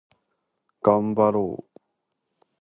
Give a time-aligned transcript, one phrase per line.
[0.81, 1.79] がんばろう